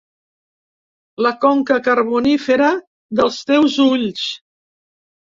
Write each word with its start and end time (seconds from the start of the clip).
La 1.25 1.31
conca 1.43 1.75
carbonífera 1.87 2.69
dels 3.19 3.37
teus 3.51 3.75
ulls. 3.85 4.25